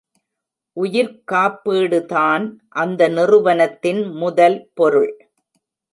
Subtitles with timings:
[0.77, 2.45] உயிர்க் காப்பீடுதான்
[2.69, 5.29] அந்த நிறுவனத்தின் முதல் பொருள்.